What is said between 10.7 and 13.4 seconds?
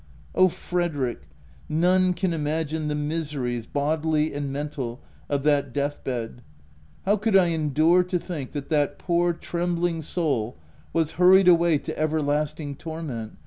was hurried away to everlasting torment